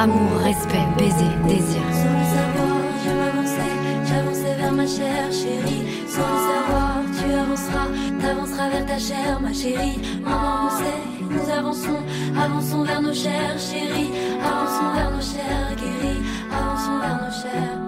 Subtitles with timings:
[0.00, 1.82] amour, respect, baiser, désir.
[1.92, 3.74] Sans le savoir, je m'avançais,
[4.08, 5.84] j'avançais vers ma chère chérie.
[6.08, 9.98] Sans le savoir, tu avanceras, t'avanceras vers ta chère, ma chérie.
[10.24, 12.00] Maman, on sait, nous avançons,
[12.34, 14.10] avançons vers nos chères chéries.
[14.40, 17.78] Avançons vers nos chères guéries, avançons vers nos chères.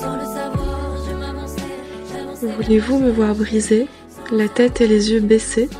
[0.00, 1.76] Sans le savoir, je m'avançais,
[2.12, 2.56] j'avançais.
[2.60, 3.86] Voulez-vous me voir briser,
[4.32, 5.70] la tête et les yeux baissés,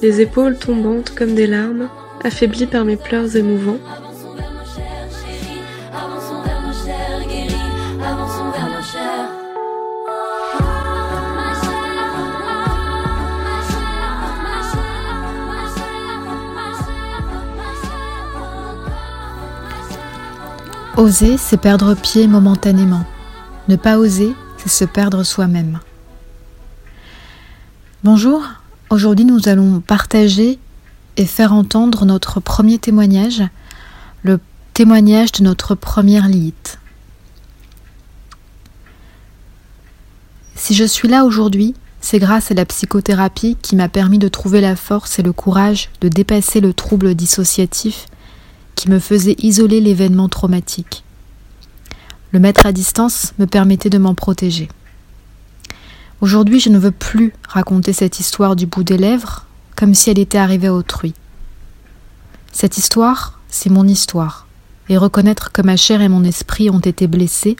[0.00, 1.90] les épaules tombantes comme des larmes,
[2.24, 3.78] affaiblies par mes pleurs émouvants?
[20.96, 23.04] Oser, c'est perdre pied momentanément.
[23.68, 25.78] Ne pas oser, c'est se perdre soi-même.
[28.02, 28.42] Bonjour,
[28.88, 30.58] aujourd'hui nous allons partager
[31.18, 33.42] et faire entendre notre premier témoignage,
[34.22, 34.40] le
[34.72, 36.78] témoignage de notre première Lilith.
[40.54, 44.62] Si je suis là aujourd'hui, c'est grâce à la psychothérapie qui m'a permis de trouver
[44.62, 48.06] la force et le courage de dépasser le trouble dissociatif
[48.76, 51.02] qui me faisait isoler l'événement traumatique.
[52.30, 54.68] Le mettre à distance me permettait de m'en protéger.
[56.20, 60.18] Aujourd'hui, je ne veux plus raconter cette histoire du bout des lèvres comme si elle
[60.18, 61.14] était arrivée à autrui.
[62.52, 64.46] Cette histoire, c'est mon histoire,
[64.88, 67.56] et reconnaître que ma chair et mon esprit ont été blessés,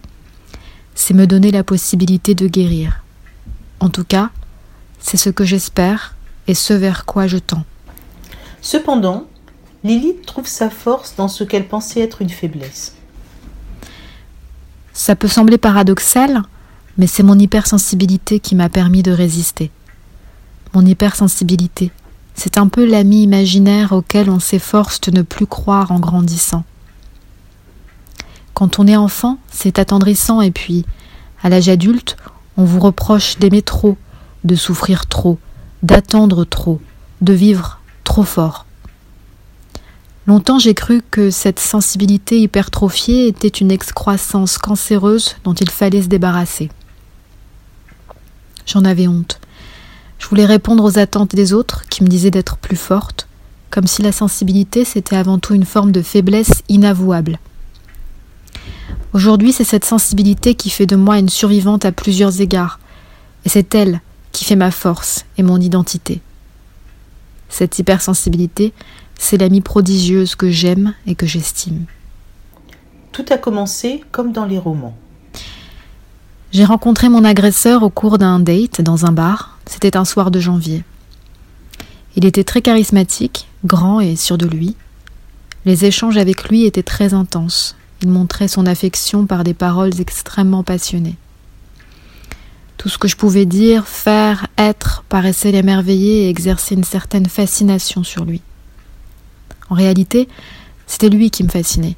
[0.94, 3.02] c'est me donner la possibilité de guérir.
[3.80, 4.30] En tout cas,
[4.98, 6.14] c'est ce que j'espère
[6.46, 7.64] et ce vers quoi je tends.
[8.62, 9.26] Cependant,
[9.86, 12.96] Lilith trouve sa force dans ce qu'elle pensait être une faiblesse.
[14.92, 16.42] Ça peut sembler paradoxal,
[16.98, 19.70] mais c'est mon hypersensibilité qui m'a permis de résister.
[20.74, 21.92] Mon hypersensibilité,
[22.34, 26.64] c'est un peu l'ami imaginaire auquel on s'efforce de ne plus croire en grandissant.
[28.54, 30.84] Quand on est enfant, c'est attendrissant et puis,
[31.44, 32.16] à l'âge adulte,
[32.56, 33.96] on vous reproche d'aimer trop,
[34.42, 35.38] de souffrir trop,
[35.84, 36.80] d'attendre trop,
[37.20, 38.65] de vivre trop fort.
[40.26, 46.08] Longtemps j'ai cru que cette sensibilité hypertrophiée était une excroissance cancéreuse dont il fallait se
[46.08, 46.68] débarrasser.
[48.66, 49.40] J'en avais honte.
[50.18, 53.28] Je voulais répondre aux attentes des autres qui me disaient d'être plus forte,
[53.70, 57.38] comme si la sensibilité c'était avant tout une forme de faiblesse inavouable.
[59.12, 62.80] Aujourd'hui, c'est cette sensibilité qui fait de moi une survivante à plusieurs égards,
[63.44, 64.00] et c'est elle
[64.32, 66.20] qui fait ma force et mon identité.
[67.48, 68.72] Cette hypersensibilité,
[69.18, 71.84] c'est l'amie prodigieuse que j'aime et que j'estime.
[73.12, 74.96] Tout a commencé comme dans les romans.
[76.52, 79.58] J'ai rencontré mon agresseur au cours d'un date dans un bar.
[79.66, 80.84] C'était un soir de janvier.
[82.14, 84.76] Il était très charismatique, grand et sûr de lui.
[85.64, 87.76] Les échanges avec lui étaient très intenses.
[88.02, 91.16] Il montrait son affection par des paroles extrêmement passionnées.
[92.76, 98.04] Tout ce que je pouvais dire, faire, être paraissait l'émerveiller et exercer une certaine fascination
[98.04, 98.42] sur lui.
[99.70, 100.28] En réalité,
[100.86, 101.96] c'était lui qui me fascinait.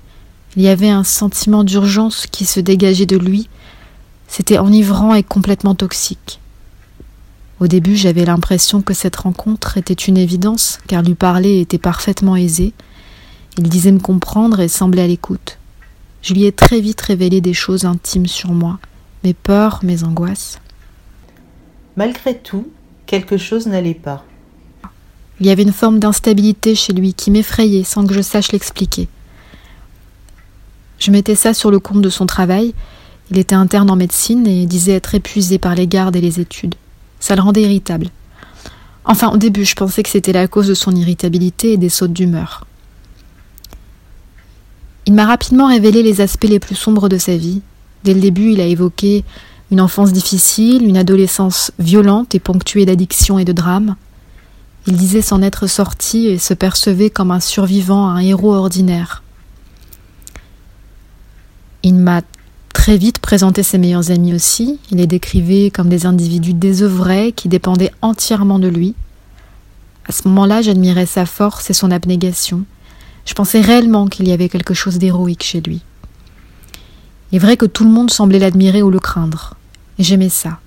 [0.56, 3.48] Il y avait un sentiment d'urgence qui se dégageait de lui.
[4.26, 6.40] C'était enivrant et complètement toxique.
[7.60, 12.36] Au début, j'avais l'impression que cette rencontre était une évidence, car lui parler était parfaitement
[12.36, 12.72] aisé.
[13.58, 15.58] Il disait me comprendre et semblait à l'écoute.
[16.22, 18.78] Je lui ai très vite révélé des choses intimes sur moi,
[19.24, 20.60] mes peurs, mes angoisses.
[21.96, 22.68] Malgré tout,
[23.06, 24.24] quelque chose n'allait pas.
[25.40, 29.08] Il y avait une forme d'instabilité chez lui qui m'effrayait sans que je sache l'expliquer.
[30.98, 32.74] Je mettais ça sur le compte de son travail.
[33.30, 36.74] Il était interne en médecine et disait être épuisé par les gardes et les études.
[37.20, 38.08] Ça le rendait irritable.
[39.04, 42.12] Enfin, au début, je pensais que c'était la cause de son irritabilité et des sautes
[42.12, 42.66] d'humeur.
[45.06, 47.62] Il m'a rapidement révélé les aspects les plus sombres de sa vie.
[48.04, 49.24] Dès le début, il a évoqué
[49.70, 53.96] une enfance difficile, une adolescence violente et ponctuée d'addictions et de drames.
[54.88, 59.22] Il disait s'en être sorti et se percevait comme un survivant, un héros ordinaire.
[61.82, 62.22] Il m'a
[62.72, 64.80] très vite présenté ses meilleurs amis aussi.
[64.90, 68.94] Il les décrivait comme des individus désœuvrés qui dépendaient entièrement de lui.
[70.08, 72.64] À ce moment-là, j'admirais sa force et son abnégation.
[73.26, 75.82] Je pensais réellement qu'il y avait quelque chose d'héroïque chez lui.
[77.30, 79.52] Il est vrai que tout le monde semblait l'admirer ou le craindre.
[79.98, 80.60] J'aimais ça.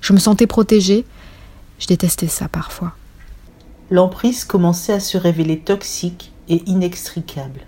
[0.00, 1.04] Je me sentais protégée.
[1.78, 2.94] Je détestais ça parfois.
[3.90, 7.60] L'emprise commençait à se révéler toxique et inextricable.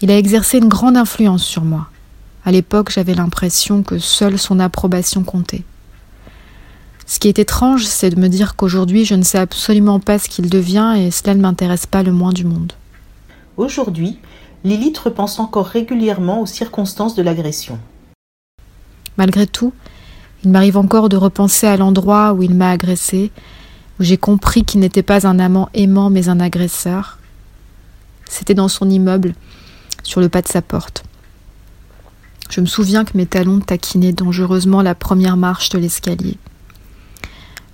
[0.00, 1.88] Il a exercé une grande influence sur moi.
[2.44, 5.64] À l'époque, j'avais l'impression que seule son approbation comptait.
[7.06, 10.28] Ce qui est étrange, c'est de me dire qu'aujourd'hui, je ne sais absolument pas ce
[10.28, 12.72] qu'il devient et cela ne m'intéresse pas le moins du monde.
[13.56, 14.18] Aujourd'hui,
[14.64, 17.78] Lilith repense encore régulièrement aux circonstances de l'agression.
[19.16, 19.72] Malgré tout,
[20.44, 23.30] il m'arrive encore de repenser à l'endroit où il m'a agressé,
[24.02, 27.18] j'ai compris qu'il n'était pas un amant aimant mais un agresseur.
[28.28, 29.34] C'était dans son immeuble,
[30.02, 31.04] sur le pas de sa porte.
[32.50, 36.36] Je me souviens que mes talons taquinaient dangereusement la première marche de l'escalier.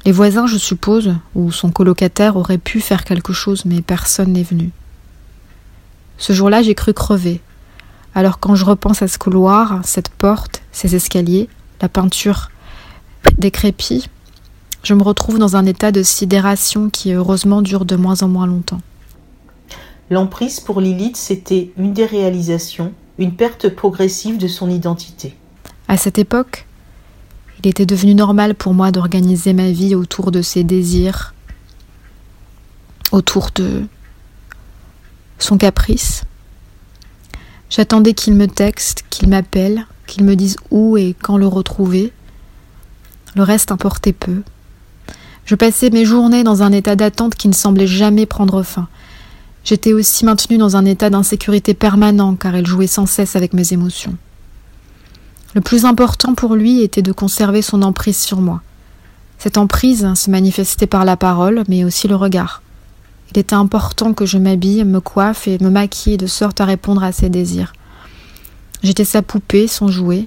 [0.05, 4.43] Les voisins, je suppose, ou son colocataire auraient pu faire quelque chose, mais personne n'est
[4.43, 4.71] venu.
[6.17, 7.41] Ce jour-là, j'ai cru crever.
[8.15, 11.49] Alors quand je repense à ce couloir, cette porte, ces escaliers,
[11.81, 12.51] la peinture
[13.37, 14.09] décrépit,
[14.83, 18.47] je me retrouve dans un état de sidération qui heureusement dure de moins en moins
[18.47, 18.81] longtemps.
[20.11, 25.37] L'emprise pour Lilith, c'était une déréalisation, une perte progressive de son identité.
[25.87, 26.67] À cette époque,
[27.63, 31.35] il était devenu normal pour moi d'organiser ma vie autour de ses désirs,
[33.13, 33.85] autour de
[35.39, 36.25] son caprice.
[37.69, 42.13] J'attendais qu'il me texte, qu'il m'appelle, qu'il me dise où et quand le retrouver.
[43.35, 44.43] Le reste importait peu.
[45.49, 48.87] Je passais mes journées dans un état d'attente qui ne semblait jamais prendre fin.
[49.65, 53.73] J'étais aussi maintenue dans un état d'insécurité permanent car elle jouait sans cesse avec mes
[53.73, 54.15] émotions.
[55.55, 58.61] Le plus important pour lui était de conserver son emprise sur moi.
[59.39, 62.61] Cette emprise se manifestait par la parole, mais aussi le regard.
[63.33, 67.03] Il était important que je m'habille, me coiffe et me maquille de sorte à répondre
[67.03, 67.73] à ses désirs.
[68.83, 70.27] J'étais sa poupée, son jouet.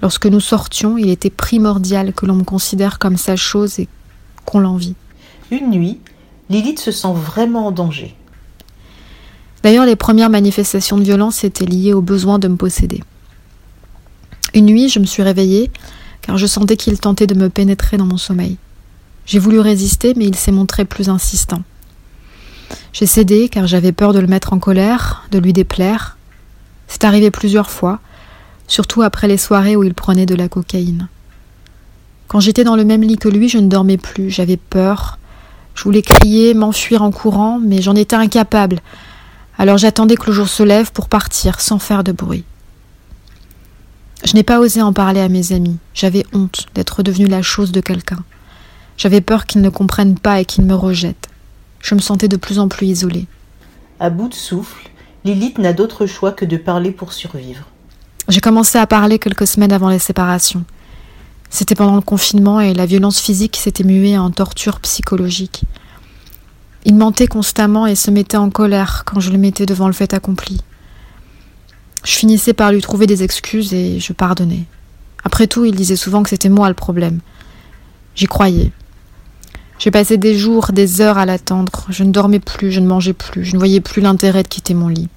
[0.00, 3.88] Lorsque nous sortions, il était primordial que l'on me considère comme sa chose et
[4.44, 4.94] qu'on l'envie.
[5.50, 6.00] Une nuit,
[6.50, 8.14] Lilith se sent vraiment en danger.
[9.62, 13.02] D'ailleurs, les premières manifestations de violence étaient liées au besoin de me posséder.
[14.52, 15.70] Une nuit, je me suis réveillée
[16.20, 18.56] car je sentais qu'il tentait de me pénétrer dans mon sommeil.
[19.26, 21.62] J'ai voulu résister, mais il s'est montré plus insistant.
[22.92, 26.16] J'ai cédé car j'avais peur de le mettre en colère, de lui déplaire.
[26.88, 28.00] C'est arrivé plusieurs fois,
[28.68, 31.08] surtout après les soirées où il prenait de la cocaïne.
[32.34, 35.20] Quand j'étais dans le même lit que lui, je ne dormais plus, j'avais peur.
[35.76, 38.80] Je voulais crier, m'enfuir en courant, mais j'en étais incapable.
[39.56, 42.42] Alors j'attendais que le jour se lève pour partir sans faire de bruit.
[44.24, 45.76] Je n'ai pas osé en parler à mes amis.
[45.94, 48.24] J'avais honte d'être devenue la chose de quelqu'un.
[48.96, 51.28] J'avais peur qu'ils ne comprennent pas et qu'ils me rejettent.
[51.82, 53.28] Je me sentais de plus en plus isolée.
[54.00, 54.90] À bout de souffle,
[55.24, 57.68] Lilith n'a d'autre choix que de parler pour survivre.
[58.26, 60.64] J'ai commencé à parler quelques semaines avant les séparations.
[61.54, 65.62] C'était pendant le confinement et la violence physique s'était muée en torture psychologique.
[66.84, 70.14] Il mentait constamment et se mettait en colère quand je le mettais devant le fait
[70.14, 70.62] accompli.
[72.02, 74.64] Je finissais par lui trouver des excuses et je pardonnais.
[75.22, 77.20] Après tout, il disait souvent que c'était moi le problème.
[78.16, 78.72] J'y croyais.
[79.78, 81.86] J'ai passé des jours, des heures à l'attendre.
[81.88, 84.74] Je ne dormais plus, je ne mangeais plus, je ne voyais plus l'intérêt de quitter
[84.74, 85.08] mon lit.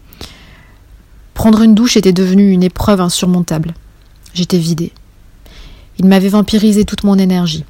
[1.34, 3.74] Prendre une douche était devenu une épreuve insurmontable.
[4.36, 4.94] J'étais vidée.
[6.00, 7.66] Il m'avait vampirisé toute mon énergie.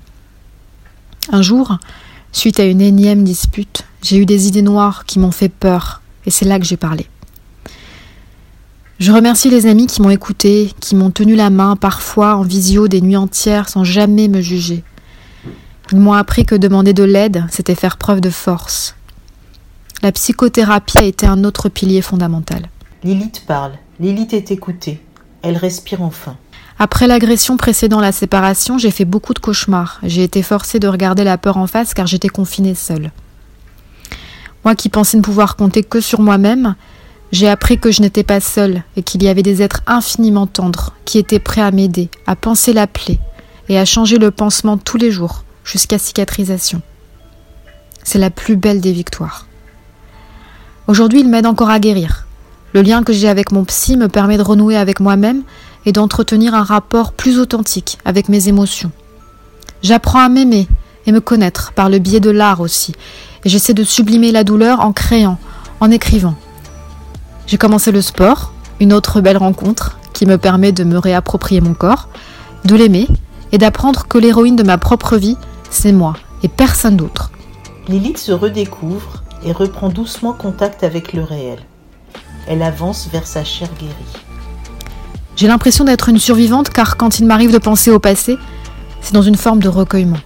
[1.32, 1.78] Un jour,
[2.32, 6.32] suite à une énième dispute, j'ai eu des idées noires qui m'ont fait peur, et
[6.32, 7.08] c'est là que j'ai parlé.
[9.00, 12.88] Je remercie les amis qui m'ont écouté, qui m'ont tenu la main parfois en visio
[12.88, 14.84] des nuits entières sans jamais me juger.
[15.92, 18.96] Ils m'ont appris que demander de l'aide, c'était faire preuve de force.
[20.02, 22.70] La psychothérapie a été un autre pilier fondamental.
[23.04, 25.00] Lilith parle, Lilith est écoutée,
[25.44, 26.36] elle respire enfin.
[26.80, 30.00] Après l'agression précédant la séparation, j'ai fait beaucoup de cauchemars.
[30.04, 33.12] J'ai été forcée de regarder la peur en face car j'étais confinée seule.
[34.64, 36.76] Moi qui pensais ne pouvoir compter que sur moi-même,
[37.32, 40.94] j'ai appris que je n'étais pas seule et qu'il y avait des êtres infiniment tendres
[41.04, 43.20] qui étaient prêts à m'aider, à penser la plaie
[43.70, 46.82] et à changer le pansement tous les jours jusqu'à cicatrisation.
[48.04, 49.48] C'est la plus belle des victoires.
[50.88, 52.28] Aujourd'hui, il m'aide encore à guérir.
[52.74, 55.44] Le lien que j'ai avec mon psy me permet de renouer avec moi-même
[55.88, 58.92] et d'entretenir un rapport plus authentique avec mes émotions.
[59.82, 60.68] J'apprends à m'aimer
[61.06, 62.94] et me connaître par le biais de l'art aussi,
[63.46, 65.40] et j'essaie de sublimer la douleur en créant,
[65.80, 66.36] en écrivant.
[67.48, 68.52] J'ai commencé le sport,
[68.82, 72.10] une autre belle rencontre qui me permet de me réapproprier mon corps,
[72.66, 73.08] de l'aimer
[73.54, 75.38] et d'apprendre que l'héroïne de ma propre vie,
[75.70, 77.32] c'est moi et personne d'autre.
[77.88, 81.60] Lilith se redécouvre et reprend doucement contact avec le réel.
[82.46, 84.27] Elle avance vers sa chair guérie.
[85.38, 88.40] J'ai l'impression d'être une survivante car quand il m'arrive de penser au passé,
[89.02, 90.18] c'est dans une forme de recueillement.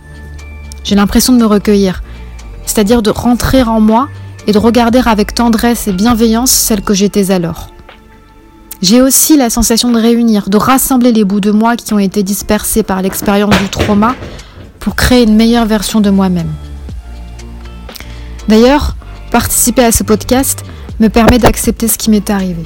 [0.86, 2.01] J'ai l'impression de me recueillir,
[2.65, 4.08] c'est-à-dire de rentrer en moi
[4.48, 7.72] et de regarder avec tendresse et bienveillance celle que j'étais alors.
[8.82, 12.24] J'ai aussi la sensation de réunir, de rassembler les bouts de moi qui ont été
[12.24, 14.15] dispersés par l'expérience du trauma
[14.80, 16.51] pour créer une meilleure version de moi-même.
[18.48, 18.96] D'ailleurs,
[19.30, 20.63] participer à ce podcast
[21.01, 22.63] me permet d'accepter ce qui m'est arrivé.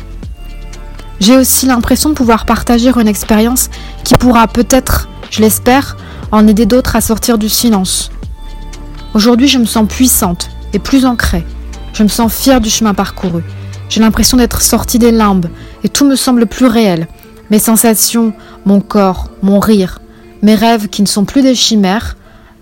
[1.20, 3.70] J'ai aussi l'impression de pouvoir partager une expérience
[4.04, 5.98] qui pourra peut-être, je l'espère,
[6.32, 8.12] en aider d'autres à sortir du silence.
[9.14, 11.46] Aujourd'hui, je me sens puissante et plus ancrée.
[11.94, 13.44] Je me sens fière du chemin parcouru.
[13.88, 15.48] J'ai l'impression d'être sortie des limbes
[15.84, 17.08] et tout me semble plus réel.
[17.50, 18.34] Mes sensations,
[18.66, 20.02] mon corps, mon rire,
[20.42, 22.18] mes rêves qui ne sont plus des chimères,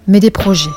[0.07, 0.69] mais des projets.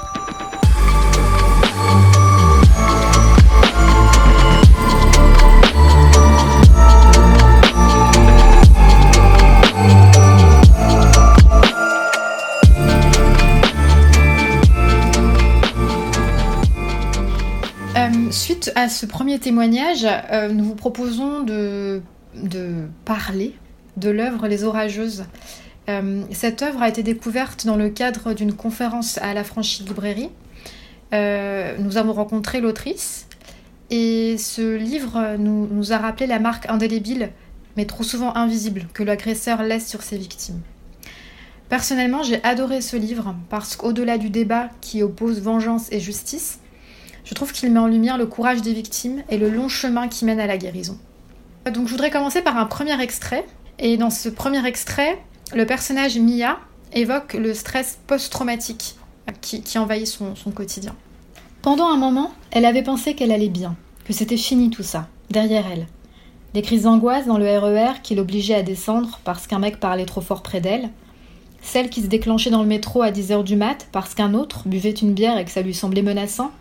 [18.36, 22.02] Suite à ce premier témoignage, euh, nous vous proposons de,
[23.04, 23.54] parler
[23.96, 25.24] de l'œuvre Les Orageuses.
[25.88, 30.30] Euh, cette œuvre a été découverte dans le cadre d'une conférence à la Franchie Librairie.
[31.12, 33.26] nous avons rencontré l'autrice
[33.90, 37.30] et ce livre nous a rappelé la marque indélébile,
[37.76, 40.60] mais trop souvent invisible, que l'agresseur laisse sur ses victimes.
[41.68, 46.60] Personnellement, j'ai adoré ce livre parce qu'au-delà du débat qui oppose vengeance et justice,
[47.26, 50.24] je trouve qu'il met en lumière le courage des victimes et le long chemin qui
[50.24, 50.96] mène à la guérison.
[51.66, 53.44] Donc je voudrais commencer par un premier extrait.
[53.78, 55.18] Et dans ce premier extrait,
[55.52, 56.58] le personnage Mia
[56.92, 58.94] évoque le stress post-traumatique
[59.40, 60.94] qui, envahit son, quotidien.
[61.62, 65.64] Pendant un moment, elle avait pensé qu'elle allait bien, que c'était fini tout ça, derrière
[65.70, 65.88] elle.
[66.54, 70.20] Les crises d'angoisse dans le RER qui l'obligeaient à descendre parce qu'un mec parlait trop
[70.20, 70.90] fort près d'elle,
[71.60, 74.90] celle qui se déclenchait dans le métro à 10h du mat parce qu'un autre buvait
[74.90, 76.52] une bière et que ça lui semblait menaçant,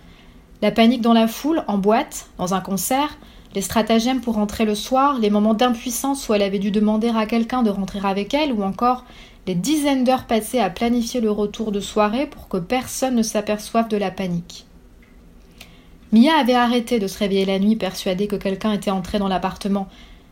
[0.61, 3.17] la panique dans la foule, en boîte, dans un concert,
[3.53, 7.25] les stratagèmes pour rentrer le soir, les moments d'impuissance où elle avait dû demander à
[7.25, 9.05] quelqu'un de rentrer avec elle, ou encore
[9.47, 13.87] les dizaines d'heures passées à planifier le retour de soirée pour que personne ne s'aperçoive
[13.87, 14.65] de la panique.
[16.11, 19.87] Mia avait arrêté de se réveiller la nuit persuadée que quelqu'un était entré dans l'appartement.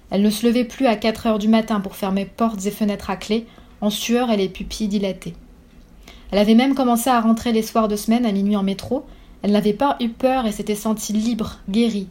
[0.10, 3.10] Elle ne se levait plus à 4 heures du matin pour fermer portes et fenêtres
[3.10, 3.46] à clé,
[3.82, 5.34] en sueur et les pupilles dilatées.
[6.32, 9.06] Elle avait même commencé à rentrer les soirs de semaine à minuit en métro,
[9.44, 12.08] elle n'avait pas eu peur et s'était sentie libre, guérie.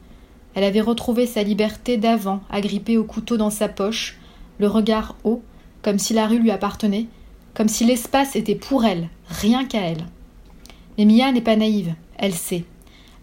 [0.55, 4.19] Elle avait retrouvé sa liberté d'avant, agrippée au couteau dans sa poche,
[4.59, 5.43] le regard haut,
[5.81, 7.07] comme si la rue lui appartenait,
[7.55, 10.05] comme si l'espace était pour elle, rien qu'à elle.
[10.99, 12.65] Mais Mia n'est pas naïve, elle sait.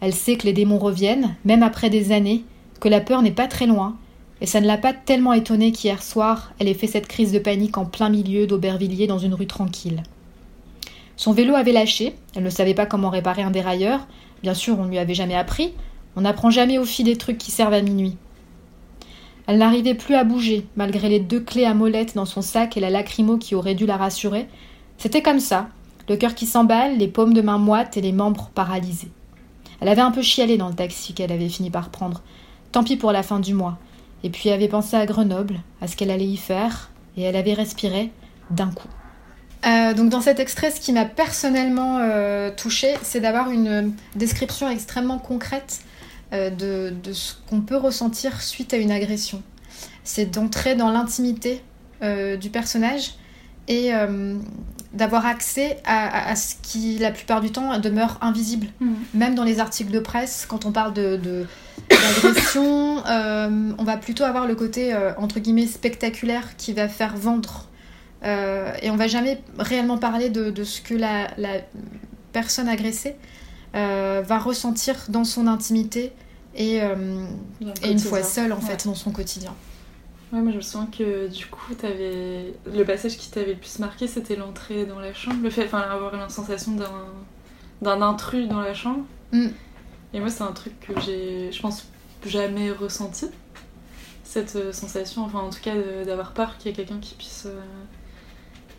[0.02, 2.44] Elle sait que les démons reviennent, même après des années,
[2.80, 3.96] que la peur n'est pas très loin,
[4.42, 7.40] et ça ne l'a pas tellement étonnée qu'hier soir, elle ait fait cette crise de
[7.40, 10.02] panique en plein milieu d'Aubervilliers dans une rue tranquille.
[11.20, 14.08] Son vélo avait lâché, elle ne savait pas comment réparer un dérailleur,
[14.42, 15.74] bien sûr on ne lui avait jamais appris,
[16.16, 18.16] on n'apprend jamais au fil des trucs qui servent à minuit.
[19.46, 22.80] Elle n'arrivait plus à bouger, malgré les deux clés à molette dans son sac et
[22.80, 24.48] la lacrymo qui aurait dû la rassurer.
[24.98, 25.68] C'était comme ça,
[26.08, 29.12] le cœur qui s'emballe, les paumes de main moites et les membres paralysés.
[29.82, 32.22] Elle avait un peu chialé dans le taxi qu'elle avait fini par prendre.
[32.72, 33.78] Tant pis pour la fin du mois.
[34.24, 37.56] Et puis avait pensé à Grenoble, à ce qu'elle allait y faire, et elle avait
[37.56, 38.10] respiré
[38.52, 38.88] d'un coup.
[39.66, 44.70] Euh, donc dans cet extrait, ce qui m'a personnellement euh, touchée, c'est d'avoir une description
[44.70, 45.82] extrêmement concrète
[46.32, 49.44] euh, de, ce qu'on peut ressentir suite à une agression.
[50.04, 51.62] C'est d'entrer dans l'intimité
[52.40, 53.16] du personnage
[53.68, 53.92] et
[54.94, 58.68] d'avoir accès à, ce qui, la plupart du temps, demeure invisible.
[58.80, 58.94] Mmh.
[59.14, 61.46] Même dans les articles de presse, quand on parle de,
[61.90, 67.69] d'agression, on va plutôt avoir le côté, entre guillemets, spectaculaire qui va faire vendre
[68.24, 71.30] euh, et on va jamais réellement parler de, ce que la,
[72.32, 73.16] personne agressée
[73.76, 76.12] euh, va ressentir dans son intimité
[76.56, 77.26] et, euh,
[77.84, 79.54] une fois seule en fait dans son quotidien.
[80.32, 82.54] Ouais, moi je me souviens que du coup, avais...
[82.72, 86.16] le passage qui t'avait le plus marqué, c'était l'entrée dans la chambre, le fait d'avoir
[86.16, 86.78] la sensation
[87.82, 89.06] d'un intrus dans la chambre.
[89.32, 89.48] Mm.
[90.14, 91.88] Et moi, c'est un truc que j'ai, je pense,
[92.26, 93.28] jamais ressenti,
[94.24, 95.74] cette sensation, enfin en tout cas
[96.06, 97.48] d'avoir peur qu'il y ait quelqu'un qui puisse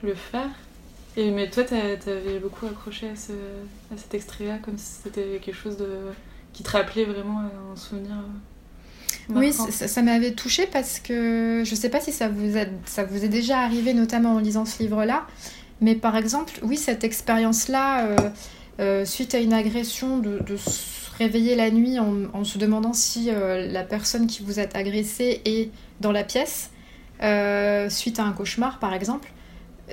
[0.03, 0.51] le faire.
[1.17, 3.33] Et, mais toi, t'avais beaucoup accroché à, ce,
[3.93, 5.89] à cet extrait-là, comme si c'était quelque chose de,
[6.53, 8.13] qui te rappelait vraiment un souvenir.
[9.31, 13.05] Euh, oui, ça, m'avait touché parce que je sais pas si ça vous, a, ça
[13.05, 15.27] vous est déjà arrivé, notamment en lisant ce livre-là,
[15.81, 18.17] mais par exemple, oui, cette expérience-là, euh,
[18.81, 22.93] euh, suite à une agression, de, de, se réveiller la nuit en, en se demandant
[22.93, 26.71] si la personne qui vous a agressé est dans la pièce,
[27.91, 29.31] suite à un cauchemar par exemple,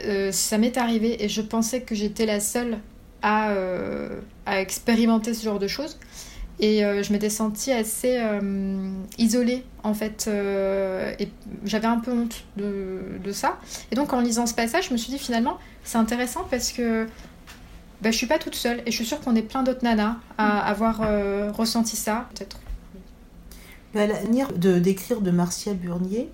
[0.05, 2.79] euh, ça m'est arrivé et je pensais que j'étais la seule
[3.21, 5.97] à, euh, à, expérimenter ce genre de choses.
[6.59, 8.19] Et euh, je m'étais sentie assez
[9.17, 10.27] isolée en fait.
[10.27, 11.29] et
[11.65, 13.59] j'avais un peu honte de, de, ça.
[13.91, 17.05] Et donc en lisant ce passage, je me suis dit finalement, c'est intéressant parce que
[18.01, 18.81] bah, je suis pas toute seule.
[18.85, 21.01] Et je suis sûre qu'on est plein d'autres nanas à avoir
[21.53, 22.27] ressenti ça.
[22.33, 22.57] Peut-être
[23.93, 26.29] La manière de d'écrire de Marcia Burnier,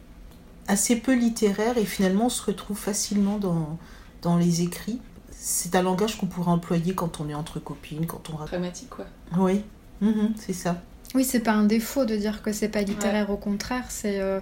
[0.68, 3.78] assez peu littéraire et finalement on se retrouve facilement dans,
[4.22, 5.00] dans les écrits.
[5.32, 8.46] C'est un langage qu'on pourrait employer quand on est entre copines, quand on...
[8.46, 9.06] Dramatique, quoi.
[9.38, 9.62] Oui,
[10.02, 10.82] Mhm, c'est ça.
[11.16, 14.40] Oui, c'est pas un défaut de dire que c'est pas littéraire, au contraire, c'est euh,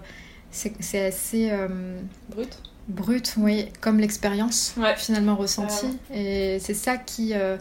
[0.51, 1.99] c'est c'est assez euh,
[2.29, 2.57] Brut.
[2.87, 4.95] brut, oui, comme l'expérience Ouais.
[4.95, 5.97] finalement ressentie.
[6.13, 7.33] Et c'est ça qui.
[7.33, 7.57] euh,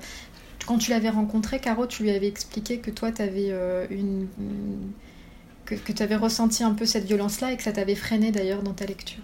[0.66, 3.48] quand tu l'avais rencontré, Caro, tu lui avais expliqué que toi, tu avais
[3.90, 4.28] une.
[4.38, 4.92] une-
[5.70, 8.62] que, que tu avais ressenti un peu cette violence-là et que ça t'avait freiné d'ailleurs
[8.62, 9.22] dans ta lecture?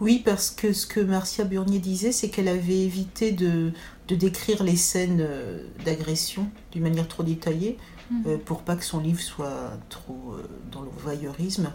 [0.00, 3.72] Oui, parce que ce que Marcia Burnier disait, c'est qu'elle avait évité de,
[4.08, 7.76] de décrire les scènes euh, d'agression d'une manière trop détaillée,
[8.26, 11.72] euh, pour pas que son livre soit trop euh, dans le voyeurisme.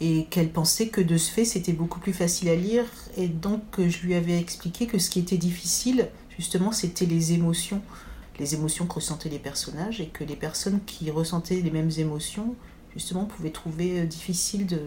[0.00, 2.86] Et qu'elle pensait que de ce fait, c'était beaucoup plus facile à lire.
[3.16, 7.80] Et donc, je lui avais expliqué que ce qui était difficile, justement, c'était les émotions.
[8.40, 10.00] Les émotions que ressentaient les personnages.
[10.00, 12.56] Et que les personnes qui ressentaient les mêmes émotions,
[12.94, 14.78] justement, pouvaient trouver euh, difficile de,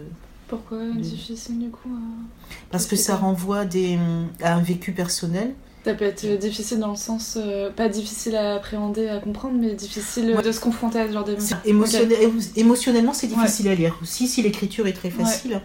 [0.48, 3.98] Pourquoi difficile du coup euh, Parce que ça renvoie des,
[4.42, 5.54] à un vécu personnel.
[5.84, 9.74] Ça peut être difficile dans le sens, euh, pas difficile à appréhender, à comprendre, mais
[9.74, 10.42] difficile Ouais.
[10.42, 11.56] de se confronter à ce genre d'émotion.
[11.62, 13.96] C'est émotionnel- émo- Émotionnellement, c'est difficile à lire.
[14.02, 15.62] Aussi, si l'écriture est très facile,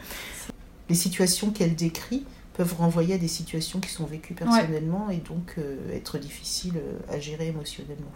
[0.89, 2.23] les situations qu'elle décrit
[2.53, 6.75] peuvent renvoyer à des situations qui sont vécues personnellement et donc euh, être difficiles
[7.09, 8.11] à gérer émotionnellement.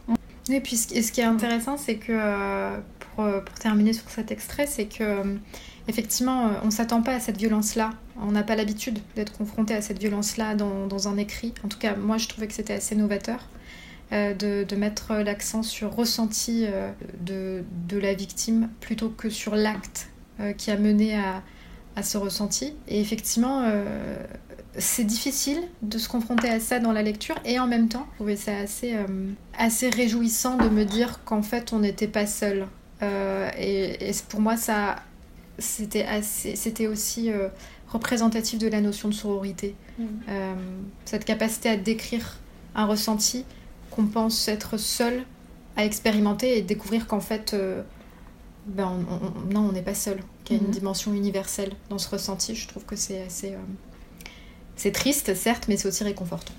[0.50, 2.78] Et puis, ce, qui est intéressant, c'est que, euh,
[3.18, 5.36] pour, euh, pour terminer sur cet extrait, c'est que, euh,
[5.88, 7.92] effectivement, euh, on ne s'attend pas à cette violence-là.
[8.22, 11.54] On n'a pas l'habitude d'être confronté à cette violence-là dans, un écrit.
[11.64, 13.50] En tout cas, moi, je trouvais que c'était assez novateur
[14.12, 16.66] de, mettre l'accent sur ressenti
[17.20, 20.10] de, la victime plutôt que sur l'acte
[20.58, 21.44] qui a mené à,
[22.02, 22.74] ce ressenti.
[22.88, 23.72] Et effectivement,
[24.80, 28.16] c'est difficile de se confronter à ça dans la lecture et en même temps, je
[28.16, 28.96] trouvais ça assez,
[29.56, 32.66] assez réjouissant de me dire qu'en fait, on n'était pas seul.
[33.04, 34.98] Euh, et, et pour moi, ça,
[35.60, 37.48] c'était assez, c'était aussi euh,
[37.90, 39.76] représentatif de la notion de sororité.
[40.00, 40.04] Mm.
[40.30, 40.54] Euh,
[41.06, 42.38] cette capacité à décrire
[42.76, 43.46] un ressenti
[43.92, 45.24] qu'on pense être seul
[45.76, 47.56] à expérimenter et découvrir qu'en fait,
[48.66, 50.74] ben, on- on- non, on n'est pas seul, qu'il y a une Mhm.
[50.74, 52.56] dimension universelle dans ce ressenti.
[52.56, 53.54] Je trouve que c'est assez.
[54.76, 56.54] c'est triste, certes, mais c'est aussi réconfortant.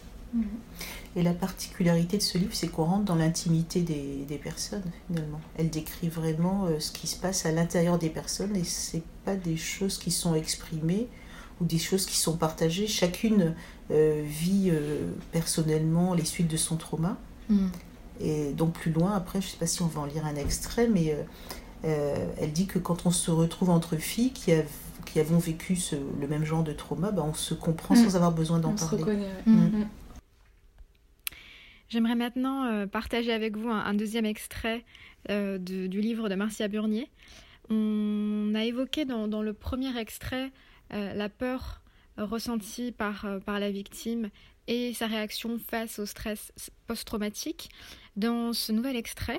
[1.16, 5.40] Et la particularité de ce livre, c'est qu'on rentre dans l'intimité des, des personnes, finalement.
[5.56, 9.34] Elle décrit vraiment euh, ce qui se passe à l'intérieur des personnes et c'est pas
[9.34, 11.08] des choses qui sont exprimées
[11.60, 12.86] ou des choses qui sont partagées.
[12.86, 13.54] Chacune
[13.90, 17.16] euh, vit euh, personnellement les suites de son trauma.
[18.20, 20.36] Et donc plus loin, après, je ne sais pas si on va en lire un
[20.36, 21.16] extrait, mais
[21.82, 24.66] elle dit que quand on se retrouve entre filles qui, av-
[25.06, 28.04] qui avons vécu ce- le même genre de trauma, bah, on se comprend Mm.
[28.04, 29.02] sans avoir besoin d'en On se parler.
[29.02, 29.22] reconnaît.
[29.46, 29.52] ouais.
[29.52, 29.86] Mm.
[31.88, 34.84] J'aimerais maintenant euh, partager avec vous un, deuxième extrait
[35.30, 37.10] euh, du livre de Marcia Burnier.
[37.70, 40.52] On a évoqué dans, le premier extrait
[40.92, 41.80] euh, la peur
[42.18, 44.28] ressentie par, la victime
[44.66, 46.52] et sa réaction face au stress
[46.86, 47.70] post-traumatique.
[48.16, 49.38] Dans ce nouvel extrait,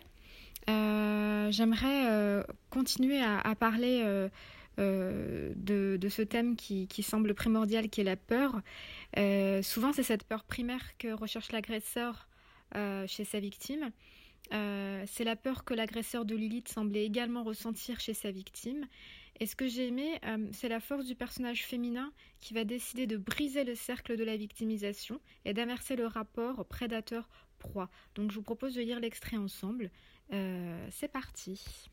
[0.67, 4.29] j'aimerais continuer à, parler
[4.77, 8.62] de, ce thème qui, qui semble primordial, qui est la peur.
[9.62, 12.29] Souvent, c'est cette peur primaire que recherche l'agresseur
[13.08, 13.91] chez sa victime.
[14.51, 18.86] Euh, c'est la peur que l'agresseur de Lilith semblait également ressentir chez sa victime.
[19.39, 23.08] Et ce que j'ai aimé, euh, c'est la force du personnage féminin qui va décider
[23.08, 27.89] de briser le cercle de la victimisation et d'inverser le rapport prédateur-proie.
[28.15, 29.91] Donc je vous propose de lire l'extrait ensemble.
[30.34, 31.88] Euh, c'est parti.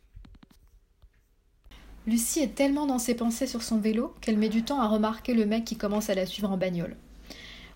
[2.06, 5.34] Lucie est tellement dans ses pensées sur son vélo qu'elle met du temps à remarquer
[5.34, 6.96] le mec qui commence à la suivre en bagnole.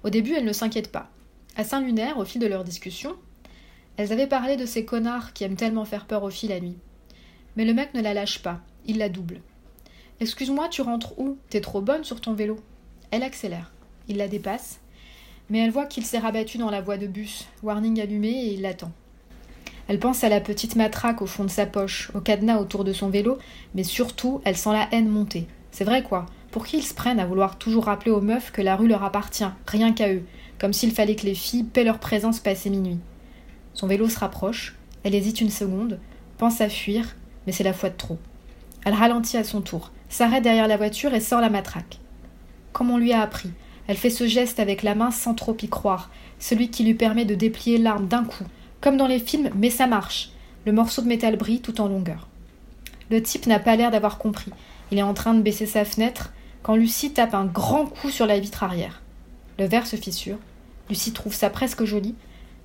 [0.05, 1.11] Au début, elle ne s'inquiète pas.
[1.61, 3.16] À Saint-Lunaire, au fil de leur discussion,
[3.99, 6.79] elles avaient parlé de ces connards qui aiment tellement faire peur aux filles la nuit.
[7.55, 9.42] Mais le mec ne la lâche pas, il la double.
[10.20, 11.37] Excuse-moi, tu rentres où?
[11.51, 12.57] T'es trop bonne sur ton vélo.
[13.11, 13.73] Elle accélère.
[14.09, 14.81] Il la dépasse,
[15.51, 18.62] mais elle voit qu'il s'est rabattu dans la voie de bus, warning allumé et il
[18.62, 18.92] l'attend.
[19.87, 22.94] Elle pense à la petite matraque au fond de sa poche, au cadenas autour de
[22.94, 23.37] son vélo,
[23.75, 25.46] mais surtout, elle sent la haine monter.
[25.73, 26.25] C'est vrai quoi?
[26.51, 29.05] Pour qui ils se prennent à vouloir toujours rappeler aux meufs que la rue leur
[29.05, 30.25] appartient, rien qu'à eux,
[30.59, 32.99] comme s'il fallait que les filles paient leur présence passé minuit.
[33.75, 35.99] Son vélo se rapproche, elle hésite une seconde,
[36.39, 37.15] pense à fuir,
[37.47, 38.19] mais c'est la fois de trop.
[38.85, 41.99] Elle ralentit à son tour, s'arrête derrière la voiture et sort la matraque.
[42.73, 43.51] Comme on lui a appris,
[43.87, 47.25] elle fait ce geste avec la main sans trop y croire, celui qui lui permet
[47.25, 48.45] de déplier l'arme d'un coup,
[48.81, 50.31] comme dans les films, mais ça marche.
[50.67, 52.29] Le morceau de métal brille tout en longueur.
[53.11, 54.53] Le type n'a pas l'air d'avoir compris.
[54.91, 58.27] Il est en train de baisser sa fenêtre quand Lucie tape un grand coup sur
[58.27, 59.03] la vitre arrière.
[59.59, 60.38] Le verre se fissure.
[60.88, 62.14] Lucie trouve ça presque joli.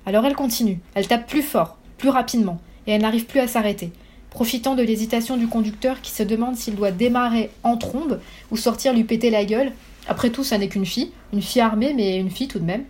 [0.04, 0.80] Alors elle continue.
[0.94, 3.92] Elle tape plus fort, plus rapidement, et elle n'arrive plus à s'arrêter.
[4.30, 8.92] profitant de l'hésitation du conducteur qui se demande s'il doit démarrer en trombe ou sortir
[8.92, 9.72] lui péter la gueule.
[10.08, 12.84] Après tout, ça n'est qu'une fille, une fille armée, mais une fille tout de même.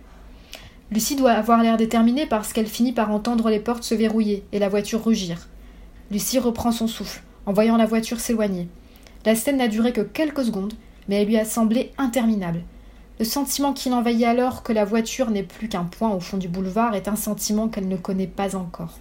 [0.91, 4.59] Lucie doit avoir l'air déterminée parce qu'elle finit par entendre les portes se verrouiller et
[4.59, 5.47] la voiture rugir.
[6.11, 8.67] Lucie reprend son souffle en voyant la voiture s'éloigner.
[9.25, 10.73] La scène n'a duré que quelques secondes,
[11.07, 12.61] mais elle lui a semblé interminable.
[13.19, 16.47] Le sentiment qui l'envahit alors que la voiture n'est plus qu'un point au fond du
[16.47, 18.99] boulevard est un sentiment qu'elle ne connaît pas encore.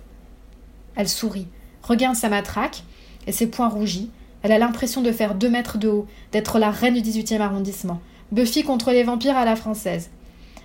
[0.94, 1.48] Elle sourit,
[1.82, 2.82] regarde sa matraque
[3.26, 4.10] et ses poings rougis.
[4.42, 8.00] Elle a l'impression de faire deux mètres de haut, d'être la reine du 18e arrondissement.
[8.32, 10.10] Buffy contre les vampires à la française.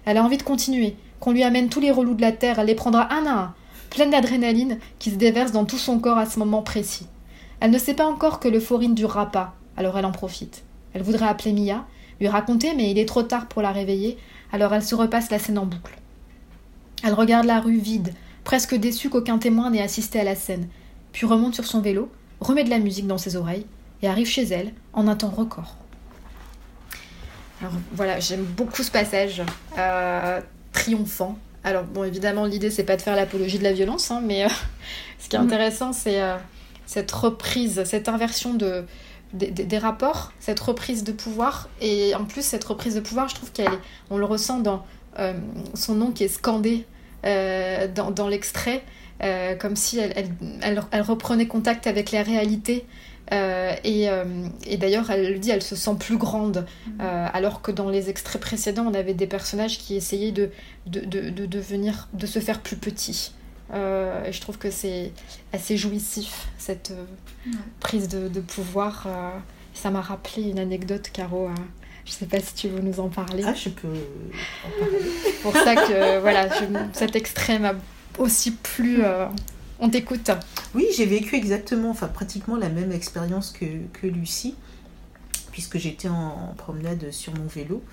[0.05, 2.67] Elle a envie de continuer, qu'on lui amène tous les relous de la terre, elle
[2.67, 3.53] les prendra un à un,
[3.89, 7.07] pleine d'adrénaline qui se déverse dans tout son corps à ce moment précis.
[7.59, 10.63] Elle ne sait pas encore que le l'euphorie ne durera pas, alors elle en profite.
[10.93, 11.85] Elle voudrait appeler Mia,
[12.19, 14.17] lui raconter, mais il est trop tard pour la réveiller,
[14.51, 15.97] alors elle se repasse la scène en boucle.
[17.03, 20.67] Elle regarde la rue vide, presque déçue qu'aucun témoin n'ait assisté à la scène,
[21.11, 23.65] puis remonte sur son vélo, remet de la musique dans ses oreilles
[24.01, 25.77] et arrive chez elle en un temps record.
[27.61, 29.41] Alors voilà, j'aime beaucoup ce passage,
[29.77, 30.41] euh,
[30.73, 31.37] triomphant.
[31.63, 34.49] Alors bon, évidemment, l'idée c'est pas de faire l'apologie de la violence, hein, mais euh,
[35.19, 35.43] ce qui est mm.
[35.43, 36.37] intéressant, c'est euh,
[36.85, 38.83] cette reprise, cette inversion de,
[39.33, 41.69] des, rapports, cette reprise de pouvoir.
[41.79, 43.71] Et en plus, cette reprise de pouvoir, je trouve qu'elle
[44.09, 44.85] on le ressent dans
[45.73, 46.85] son nom qui est scandé
[47.23, 48.83] dans, dans l'extrait.
[49.59, 50.13] comme si elle,
[50.61, 52.85] elle, elle, reprenait contact avec la réalité
[53.33, 57.01] euh, euh, et, d'ailleurs, elle le dit, elle se sent plus grande, mm.
[57.01, 60.49] euh, alors que dans les extraits précédents, on avait des personnages qui essayaient de,
[60.87, 63.33] de, de, devenir, de se faire plus petits.
[63.73, 65.11] Et je trouve que c'est
[65.53, 66.93] assez jouissif, cette
[67.79, 69.07] prise de, pouvoir.
[69.73, 71.49] ça m'a rappelé une anecdote, Caro.
[72.05, 73.43] Je sais pas si tu veux nous en parler.
[73.45, 74.97] Ah, je peux en parler.
[75.43, 76.49] pour ça que voilà,
[76.93, 77.73] cet extrait m'a
[78.17, 79.03] aussi plu
[79.81, 80.29] on t'écoute.
[80.75, 84.55] Oui, j'ai vécu exactement, enfin pratiquement la même expérience que, que Lucie,
[85.51, 87.83] puisque j'étais en, promenade sur mon vélo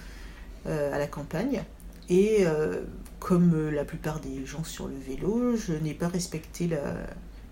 [0.66, 1.62] euh, à la campagne.
[2.10, 2.82] Et euh,
[3.18, 6.68] comme la plupart des gens sur le vélo, je n'ai pas respecté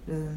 [0.08, 0.28] le,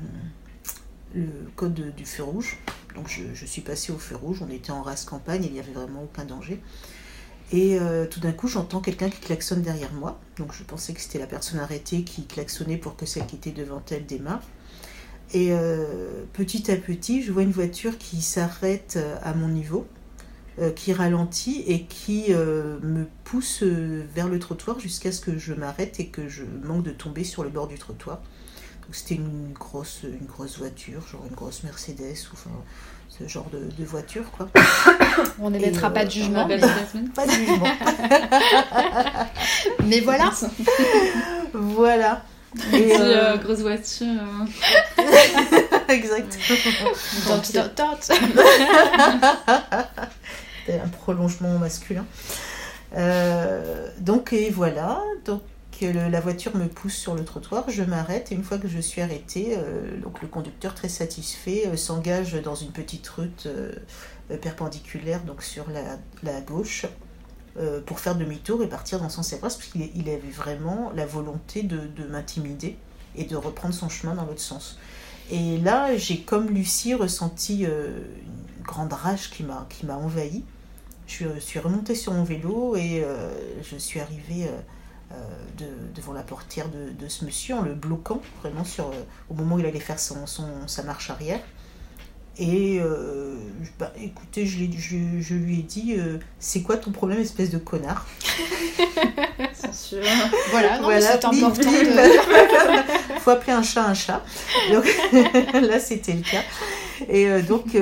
[1.56, 2.58] code du feu rouge.
[2.96, 5.72] Donc je, suis passée au feu rouge, on était en race campagne, il n'y avait
[5.72, 6.62] vraiment aucun danger.
[7.52, 10.20] Et euh, tout d'un coup, j'entends quelqu'un qui klaxonne derrière moi.
[10.38, 13.52] Donc je pensais que c'était la personne arrêtée qui klaxonnait pour que celle qui était
[13.52, 14.42] devant elle démarre.
[15.34, 19.88] Et euh, petit à petit, je vois une voiture qui s'arrête euh, à mon niveau,
[20.76, 26.08] qui ralentit et qui me pousse vers le trottoir jusqu'à ce que je m'arrête et
[26.08, 28.18] que je manque de tomber sur le bord du trottoir.
[28.18, 32.50] Donc c'était une grosse, une grosse voiture, genre une grosse Mercedes ou enfin
[33.10, 34.48] ce genre de, voiture, quoi.
[35.40, 36.48] On n'émettra pas de jugement.
[36.48, 36.60] Mais...
[37.14, 37.68] Pas de jugement.
[39.86, 40.32] mais voilà.
[41.54, 42.24] voilà.
[42.74, 44.08] Et euh, grosse voiture.
[45.88, 46.66] Exactement.
[50.78, 52.06] Un prolongement masculin.
[52.96, 55.02] Euh, donc et voilà.
[55.26, 55.42] Donc
[55.82, 59.02] la voiture me pousse sur le trottoir, je m'arrête et une fois que je suis
[59.02, 63.48] arrêtée, euh, donc le conducteur très satisfait euh, s'engage dans une petite route
[64.42, 66.86] perpendiculaire donc sur la, gauche
[67.88, 71.64] pour faire demi-tour et partir dans son sens parce qu'il il avait vraiment la volonté
[71.64, 72.78] de, m'intimider
[73.16, 74.78] et de reprendre son chemin dans l'autre sens.
[75.32, 80.44] Et là, j'ai comme Lucie ressenti une grande rage qui m'a qui m'a envahi.
[81.10, 83.04] Je suis, remontée sur mon vélo et
[83.64, 84.48] je suis arrivée
[85.12, 85.16] euh,
[85.58, 89.56] de, devant la portière de, ce monsieur en le bloquant vraiment sur, euh, au moment
[89.56, 90.28] où il allait faire son,
[90.68, 91.40] sa marche arrière.
[92.38, 93.34] Et euh,
[93.80, 95.98] bah, écoutez, je, je, lui ai dit
[96.38, 98.06] C'est quoi ton problème, espèce de connard?
[99.56, 100.04] Censure.
[100.52, 101.70] Voilà, voilà c'est important.
[103.22, 104.24] faut appeler un chat un chat.
[104.72, 104.86] Donc
[105.54, 106.44] là, c'était le cas.
[107.10, 107.76] Et donc,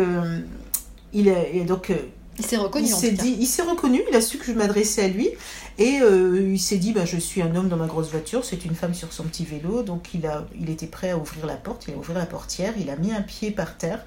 [1.11, 1.91] il, a, donc
[2.37, 2.85] il s'est reconnu.
[2.85, 4.01] Il s'est dit, il s'est reconnu.
[4.09, 5.29] Il a su que je m'adressais à lui
[5.77, 8.65] et euh, il s'est dit, bah, je suis un homme dans ma grosse voiture, c'est
[8.65, 11.55] une femme sur son petit vélo, donc il a, il était prêt à ouvrir la
[11.55, 11.85] porte.
[11.87, 14.05] Il a ouvert la portière, il a mis un pied par terre,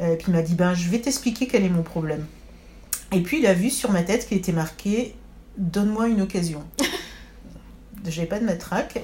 [0.00, 2.26] euh, puis il m'a dit, ben je vais t'expliquer quel est mon problème.
[3.12, 5.14] Et puis il a vu sur ma tête qu'il était marqué,
[5.56, 6.62] donne-moi une occasion.
[8.06, 9.02] J'avais pas de matraque,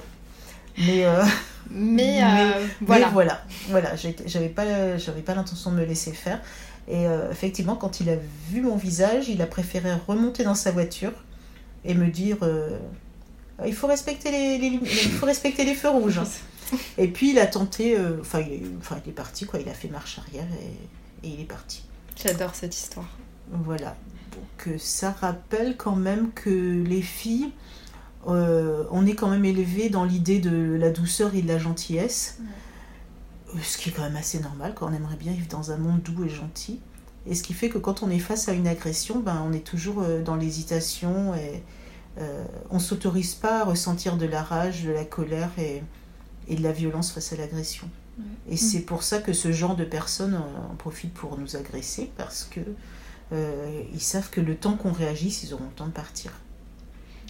[0.77, 1.23] mais euh,
[1.69, 2.21] mais,
[2.81, 3.09] voilà.
[3.09, 6.41] voilà, voilà, j'avais pas, j'avais pas l'intention de me laisser faire.
[6.87, 8.15] Et euh, effectivement, quand il a
[8.49, 11.13] vu mon visage, il a préféré remonter dans sa voiture
[11.83, 12.77] et me dire euh,
[13.65, 14.79] il, faut respecter les, il
[15.11, 16.21] faut respecter les feux rouges.
[16.97, 19.59] Et puis il a tenté, euh, enfin, il, enfin, il est parti, quoi.
[19.59, 20.47] il a fait marche arrière
[21.23, 21.83] et, et il est parti.
[22.15, 23.07] J'adore cette histoire.
[23.51, 23.95] Voilà.
[24.31, 27.51] Donc ça rappelle quand même que les filles,
[28.25, 32.39] on est quand même élevé dans l'idée de la douceur et de la gentillesse.
[33.63, 36.01] Ce qui est quand même assez normal quand on aimerait bien vivre dans un monde
[36.01, 36.79] doux et gentil.
[37.27, 39.65] Et ce qui fait que quand on est face à une agression, ben, on est
[39.65, 41.63] toujours euh, dans l'hésitation et
[42.19, 45.81] euh, on ne s'autorise pas à ressentir de la rage, de la colère et,
[46.47, 47.89] et de la violence face à l'agression.
[48.47, 52.45] Et c'est pour ça que ce genre de personnes en profitent pour nous agresser parce
[52.45, 52.61] que
[53.33, 56.31] euh, ils savent que le temps qu'on réagisse, ils auront le temps de partir.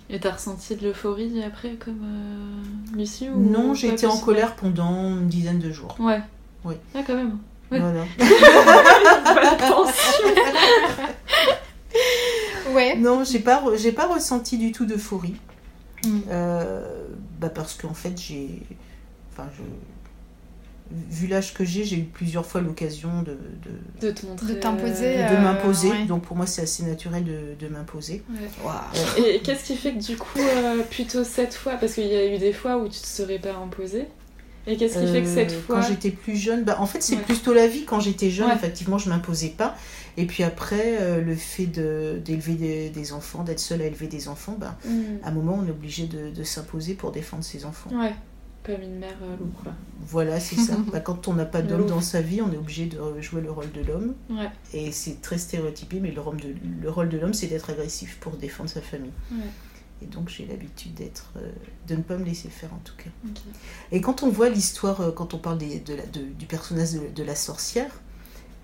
[0.10, 4.56] Et t'as ressenti de l'euphorie après, comme euh, Lucie ou Non, j'ai été en colère
[4.56, 5.96] pendant une dizaine de jours.
[6.00, 6.22] Ouais.
[6.64, 6.76] Oui.
[6.94, 7.40] Ah, quand même.
[7.72, 7.80] Ouais.
[7.80, 8.06] Voilà.
[12.72, 12.96] ouais.
[12.98, 15.38] Non, j'ai pas, j'ai pas ressenti du tout d'euphorie.
[16.06, 16.20] Mm.
[16.30, 17.08] Euh,
[17.40, 18.62] bah parce qu'en fait, j'ai.
[19.32, 19.64] Enfin, je
[20.92, 23.38] vu l'âge que j'ai, j'ai eu plusieurs fois l'occasion de,
[24.02, 26.06] de, te montrer, de t'imposer, de, m'imposer.
[26.08, 28.24] Donc pour moi, c'est assez naturel de, de m'imposer.
[28.30, 29.24] Ouais.
[29.24, 32.34] Et qu'est-ce qui fait que du coup, euh, plutôt cette fois, parce qu'il y a
[32.34, 34.08] eu des fois où tu te serais pas imposé.
[34.68, 37.18] Et qu'est-ce qui fait que cette fois Quand j'étais plus jeune, bah, en fait, c'est
[37.18, 37.86] plutôt la vie.
[37.86, 39.76] Quand j'étais jeune, effectivement, je m'imposais pas.
[40.18, 44.28] Et puis après, euh, le fait d'élever des, des, enfants, d'être seule à élever des
[44.28, 45.24] enfants, bah, mm.
[45.24, 47.90] à un moment, on est obligé de, s'imposer pour défendre ses enfants.
[47.92, 48.14] Ouais.
[48.66, 49.74] Comme une mère euh, loup, quoi.
[50.02, 50.76] Voilà, c'est ça.
[50.92, 53.52] bah, quand on n'a pas d'homme dans sa vie, on est obligé de jouer le
[53.52, 54.16] rôle de l'homme.
[54.30, 54.50] Ouais.
[54.74, 58.18] Et c'est très stéréotypé, mais le rôle de, le rôle de l'homme, c'est d'être agressif
[58.20, 59.12] pour défendre sa famille.
[59.32, 59.38] Ouais.
[60.02, 61.52] Et donc j'ai l'habitude d'être, euh,
[61.88, 63.10] de ne pas me laisser faire en tout cas.
[63.92, 66.94] Et quand on voit l'histoire, euh, quand on parle des, de la, de, du personnage
[66.94, 68.02] de, de, la sorcière,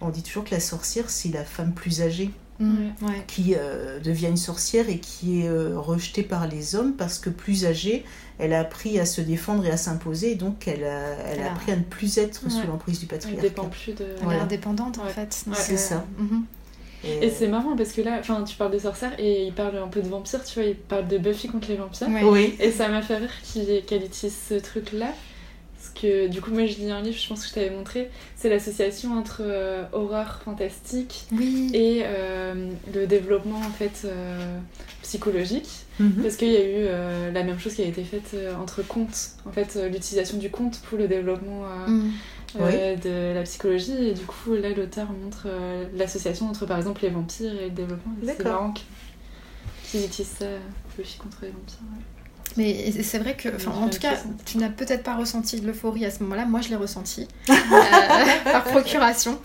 [0.02, 2.32] on dit toujours que la sorcière c'est la femme plus âgée.
[2.62, 3.24] Mmh, ouais.
[3.26, 7.32] qui euh, devient une sorcière et qui est euh, rejetée par les hommes parce que
[7.32, 8.06] plus âgée,
[8.38, 11.42] elle a appris à se défendre et à s'imposer, et donc elle a, elle, elle
[11.42, 12.52] a appris à ne plus être ouais.
[12.52, 13.42] sous l'emprise du patriarcat.
[13.42, 14.06] Elle dépend plus de...
[14.22, 15.46] Elle est indépendante en fait.
[15.54, 16.06] C'est ça.
[16.18, 16.42] Mmh.
[17.04, 19.78] Et, et c'est marrant parce que là, enfin, tu parles de sorcière et il parle
[19.78, 22.08] un peu de vampire, tu vois, il parle de Buffy contre les vampires.
[22.26, 22.56] Oui.
[22.60, 23.32] Et ça m'a fait rire
[23.88, 25.08] qu'elle utilise ce truc-là.
[25.96, 28.50] Que du coup, moi je lis un livre, je pense que je t'avais montré, c'est
[28.50, 31.70] l'association entre euh, horreur fantastique oui.
[31.74, 34.60] et euh, le développement en fait euh,
[35.02, 35.70] psychologique.
[36.00, 36.22] Mm -hmm.
[36.22, 39.52] Parce qu'il y a eu la même chose qui a été faite entre contes, en
[39.52, 41.62] fait, l'utilisation du conte pour le développement.
[41.88, 42.12] Mm.
[42.60, 42.98] Oui.
[43.08, 45.48] de la psychologie et du coup là l'auteur montre
[46.00, 48.74] l'association entre par exemple les vampires et le développement c'est marrant
[49.86, 50.52] qu'ils utilisent ça
[50.98, 52.21] Buffy contre les vampires ouais.
[52.58, 56.12] Mais c'est vrai que, en tout cas, tu n'as peut-être pas ressenti de l'euphorie à
[56.12, 56.46] ce moment-là.
[56.46, 57.54] Moi, je l'ai ressenti euh,
[58.44, 59.40] par procuration,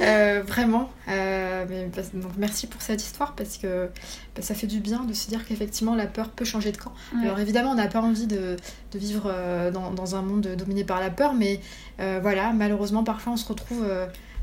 [0.00, 0.90] euh, vraiment.
[1.08, 3.88] Euh, mais, donc, merci pour cette histoire parce que
[4.36, 6.92] bah, ça fait du bien de se dire qu'effectivement la peur peut changer de camp.
[7.14, 7.24] Ouais.
[7.24, 8.56] Alors évidemment, on n'a pas envie de,
[8.92, 9.32] de vivre
[9.72, 11.60] dans, dans, un monde dominé par la peur, mais
[11.98, 13.86] voilà, malheureusement, parfois, on se retrouve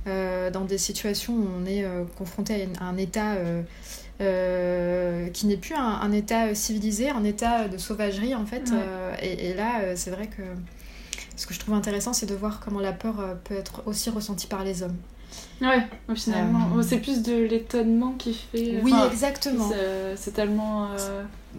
[0.05, 1.85] dans des situations où on est
[2.17, 3.35] confronté à, un état
[4.19, 8.69] euh, qui n'est plus un, un, état civilisé, un état de sauvagerie en fait.
[8.69, 8.77] Ouais.
[8.77, 10.41] Euh, et, et, là, euh, c'est vrai que
[11.35, 14.09] ce que je trouve intéressant, c'est de voir comment la peur euh, peut être aussi
[14.09, 14.95] ressentie par les hommes.
[15.61, 16.81] Ouais, finalement.
[16.81, 18.79] c'est plus de l'étonnement qui fait.
[18.81, 19.69] Oui, exactement.
[20.15, 20.89] C'est tellement.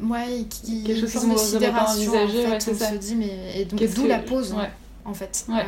[0.02, 2.46] Ouais, qui, quelque chose qu'on ne pas envisager.
[2.46, 2.90] En fait, ouais, c'est on ça.
[2.90, 3.60] se dit, mais.
[3.60, 4.08] Et donc, d'où que...
[4.08, 4.70] la pause, ouais.
[5.04, 5.44] en fait.
[5.48, 5.64] Ouais.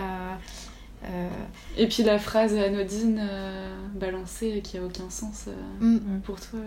[1.05, 1.29] Euh,
[1.79, 6.21] et puis la phrase anodine euh, balancée qui a aucun sens euh, mm.
[6.25, 6.61] pour toi.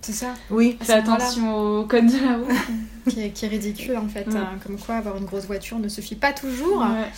[0.00, 0.34] C'est ça.
[0.48, 0.78] Oui.
[0.80, 3.08] Fais attention au code de la route.
[3.08, 4.26] qui, est, qui, est, ridicule en fait.
[4.26, 4.36] Mm.
[4.36, 7.08] Hein, comme quoi avoir une grosse voiture ne suffit pas toujours ouais.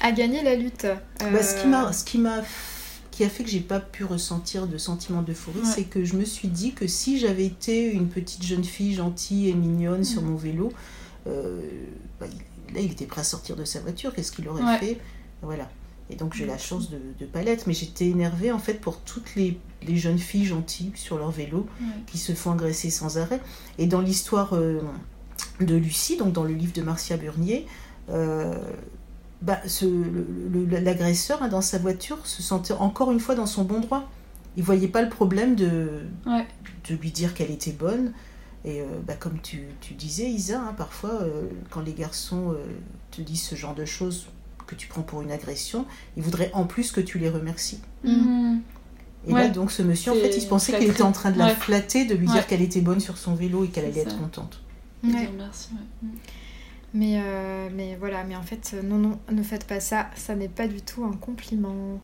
[0.00, 0.86] à gagner la lutte.
[1.18, 2.42] Bah, ce qui m'a, ce qui m'a,
[3.10, 5.64] qui a fait que j'ai pas pu ressentir de sentiment d'euphorie, ouais.
[5.64, 9.48] c'est que je me suis dit que si j'avais été une petite jeune fille gentille
[9.48, 10.04] et mignonne Mm.
[10.04, 10.72] sur mon vélo,
[11.26, 11.60] euh,
[12.20, 12.26] bah,
[12.72, 14.14] là il était prêt à sortir de sa voiture.
[14.14, 14.78] Qu'est-ce qu'il aurait ouais.
[14.78, 15.00] fait?
[15.42, 15.68] Voilà.
[16.10, 19.00] Et donc j'ai la chance de ne pas l'être, mais j'étais énervée en fait pour
[19.00, 21.66] toutes les, les, jeunes filles gentilles sur leur vélo
[22.06, 23.40] qui se font agresser sans arrêt.
[23.78, 24.80] Et dans l'histoire euh,
[25.60, 27.66] de Lucie, donc dans le livre de Marcia Burnier,
[28.08, 28.58] euh,
[29.40, 29.60] bah,
[30.70, 34.10] l'agresseur hein, dans sa voiture se sentait encore une fois dans son bon droit.
[34.56, 36.46] Il voyait pas le problème de, ouais.
[36.88, 38.12] de lui dire qu'elle était bonne.
[38.64, 41.20] Et euh, bah, comme tu, tu, disais, Isa, hein, parfois
[41.70, 42.56] quand les garçons
[43.12, 44.26] te disent ce genre de choses,
[44.70, 45.84] que tu prends pour une agression,
[46.16, 47.80] ils voudraient en plus que tu les remercies.
[48.04, 48.58] Mmh.
[49.26, 49.42] Et ouais.
[49.42, 51.54] là, donc, ce monsieur, en fait, il pensait qu'il était en train de la ouais.
[51.54, 52.32] flatter, de lui ouais.
[52.32, 54.62] dire qu'elle était bonne sur son vélo et qu'elle allait être contente.
[55.02, 55.70] Merci,
[56.92, 60.48] mais, euh, mais voilà, mais en fait, non, non, ne faites pas ça, ça n'est
[60.48, 62.00] pas du tout un compliment.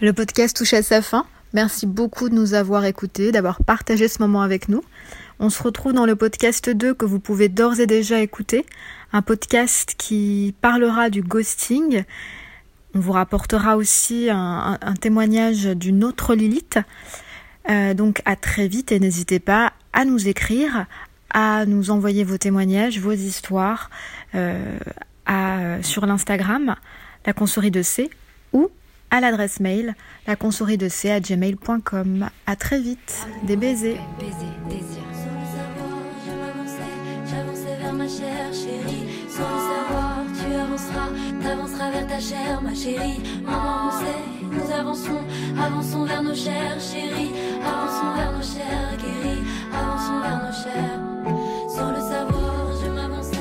[0.00, 1.24] Le podcast touche à sa fin.
[1.52, 4.82] Merci beaucoup de nous avoir écoutés, d'avoir partagé ce moment avec nous.
[5.42, 8.66] On se retrouve dans le podcast 2 que vous pouvez d'ores et déjà écouter,
[9.14, 12.04] un podcast qui parlera du ghosting.
[12.94, 16.78] On vous rapportera aussi un, témoignage d'une autre Lilith.
[17.70, 20.84] Euh, donc à très vite et n'hésitez pas à nous écrire,
[21.30, 23.88] à nous envoyer vos témoignages, vos histoires
[24.34, 24.76] euh,
[25.80, 26.76] sur l'Instagram
[27.24, 28.10] la consouris de C
[28.52, 28.68] ou
[29.10, 29.94] à l'adresse mail
[30.26, 32.28] la consouris de C à gmail.com.
[32.44, 34.00] À très vite, des baisers.
[41.42, 43.20] T'avanceras vers ta chair, ma chérie.
[43.44, 45.20] Maman, sait, nous avançons,
[45.58, 47.30] avançons vers nos chairs, chérie.
[47.64, 49.42] Avançons vers nos chairs, guéris,
[49.72, 51.00] avançons vers nos chairs.
[51.68, 53.36] Sans le savoir, je m'avançais,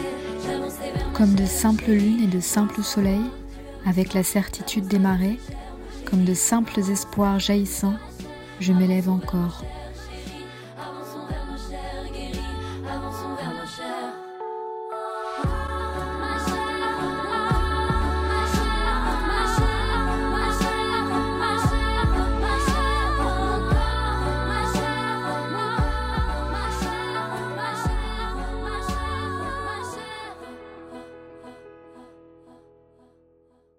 [0.45, 3.29] j'avançais vers Comme de simples lunes et de simples soleils,
[3.85, 5.39] avec la certitude des marées,
[6.05, 7.97] comme de simples espoirs jaillissants,
[8.59, 9.63] je m'élève encore.